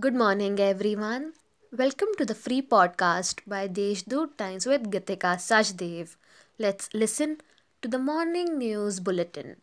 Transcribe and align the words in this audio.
Good 0.00 0.14
morning, 0.14 0.58
everyone. 0.58 1.34
Welcome 1.70 2.08
to 2.16 2.24
the 2.24 2.34
free 2.34 2.62
podcast 2.62 3.40
by 3.46 3.68
Deshdoot 3.68 4.38
Times 4.38 4.64
with 4.64 4.90
Gitika 4.90 5.32
Sajdev. 5.36 6.16
Let's 6.58 6.88
listen 6.94 7.42
to 7.82 7.88
the 7.88 7.98
morning 7.98 8.56
news 8.56 9.00
bulletin. 9.00 9.56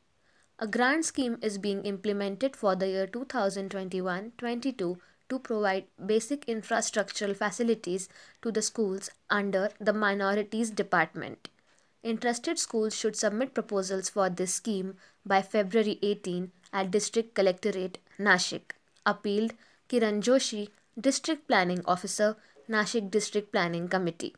A 0.59 0.67
grant 0.67 1.05
scheme 1.05 1.39
is 1.41 1.57
being 1.57 1.83
implemented 1.83 2.55
for 2.55 2.75
the 2.75 2.89
year 2.89 3.07
2021 3.07 4.33
22 4.37 4.99
to 5.29 5.39
provide 5.39 5.85
basic 6.05 6.45
infrastructural 6.45 7.35
facilities 7.35 8.07
to 8.43 8.51
the 8.51 8.61
schools 8.61 9.09
under 9.31 9.71
the 9.79 9.93
Minorities 9.93 10.69
Department. 10.69 11.49
Interested 12.03 12.59
schools 12.59 12.95
should 12.95 13.15
submit 13.15 13.55
proposals 13.55 14.09
for 14.09 14.29
this 14.29 14.53
scheme 14.53 14.95
by 15.25 15.41
February 15.41 15.97
18 16.03 16.51
at 16.71 16.91
District 16.91 17.33
Collectorate, 17.33 17.97
Nashik. 18.19 18.73
Appealed 19.07 19.53
Kiran 19.89 20.21
Joshi, 20.21 20.69
District 20.99 21.47
Planning 21.47 21.81
Officer, 21.85 22.37
Nashik 22.69 23.09
District 23.09 23.51
Planning 23.51 23.87
Committee. 23.87 24.35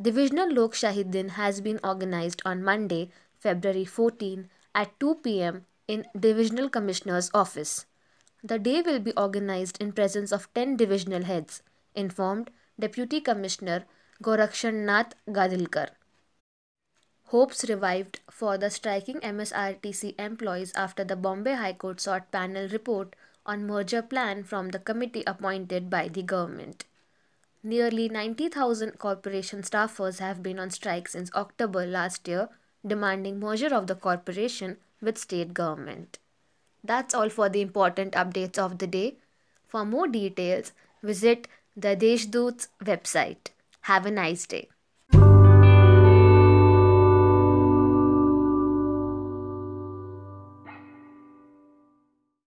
Divisional 0.00 0.52
Lok 0.52 0.74
Shahi 0.74 1.08
Din 1.08 1.28
has 1.30 1.60
been 1.60 1.78
organized 1.84 2.42
on 2.44 2.64
Monday, 2.64 3.10
February 3.38 3.84
14 3.84 4.48
at 4.74 4.98
2 4.98 5.14
pm 5.22 5.66
in 5.86 6.04
Divisional 6.18 6.68
Commissioner's 6.68 7.30
office. 7.32 7.86
The 8.42 8.58
day 8.58 8.82
will 8.82 8.98
be 8.98 9.12
organized 9.16 9.80
in 9.80 9.92
presence 9.92 10.32
of 10.32 10.52
10 10.52 10.76
divisional 10.76 11.22
heads, 11.22 11.62
informed 11.94 12.50
Deputy 12.78 13.20
Commissioner 13.20 13.84
Gorakshan 14.20 14.84
Nath 14.84 15.14
Gadilkar. 15.28 15.90
Hopes 17.28 17.68
revived 17.68 18.18
for 18.30 18.58
the 18.58 18.68
striking 18.68 19.20
MSRTC 19.20 20.18
employees 20.18 20.72
after 20.74 21.04
the 21.04 21.16
Bombay 21.16 21.54
High 21.54 21.72
Court 21.74 22.00
sought 22.00 22.32
panel 22.32 22.68
report 22.68 23.14
on 23.46 23.66
merger 23.66 24.02
plan 24.02 24.42
from 24.44 24.70
the 24.70 24.78
committee 24.78 25.22
appointed 25.26 25.90
by 25.90 26.08
the 26.08 26.22
government. 26.22 26.84
Nearly 27.62 28.08
90,000 28.08 28.98
corporation 28.98 29.62
staffers 29.62 30.18
have 30.18 30.42
been 30.42 30.58
on 30.58 30.70
strike 30.70 31.08
since 31.08 31.32
October 31.34 31.86
last 31.86 32.28
year, 32.28 32.48
demanding 32.86 33.40
merger 33.40 33.74
of 33.74 33.86
the 33.86 33.94
corporation 33.94 34.76
with 35.00 35.16
state 35.18 35.54
government. 35.54 36.18
That's 36.82 37.14
all 37.14 37.30
for 37.30 37.48
the 37.48 37.62
important 37.62 38.12
updates 38.12 38.58
of 38.58 38.78
the 38.78 38.86
day. 38.86 39.16
For 39.66 39.84
more 39.84 40.06
details, 40.06 40.72
visit 41.02 41.48
the 41.74 41.96
Deshdoot's 41.96 42.68
website. 42.84 43.48
Have 43.82 44.04
a 44.04 44.10
nice 44.10 44.46
day. 44.46 44.68